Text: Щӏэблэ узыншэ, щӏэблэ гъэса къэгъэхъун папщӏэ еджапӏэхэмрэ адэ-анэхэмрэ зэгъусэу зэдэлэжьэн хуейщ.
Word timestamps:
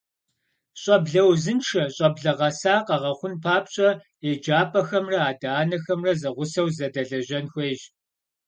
Щӏэблэ 0.81 1.21
узыншэ, 1.29 1.83
щӏэблэ 1.95 2.31
гъэса 2.37 2.75
къэгъэхъун 2.87 3.33
папщӏэ 3.43 3.89
еджапӏэхэмрэ 4.29 5.17
адэ-анэхэмрэ 5.29 6.11
зэгъусэу 6.21 6.67
зэдэлэжьэн 6.75 7.45
хуейщ. 7.51 7.81